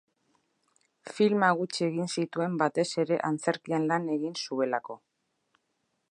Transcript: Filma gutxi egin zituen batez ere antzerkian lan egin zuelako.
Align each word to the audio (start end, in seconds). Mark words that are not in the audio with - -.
Filma 1.17 1.49
gutxi 1.59 1.83
egin 1.87 2.09
zituen 2.21 2.55
batez 2.61 2.87
ere 3.03 3.19
antzerkian 3.29 3.85
lan 3.91 4.09
egin 4.17 4.33
zuelako. 4.47 4.97